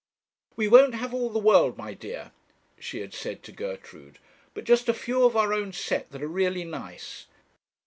[0.55, 2.31] 'We won't have all the world, my dear,'
[2.79, 4.17] she had said to Gertrude,
[4.55, 7.27] 'but just a few of our own set that are really nice.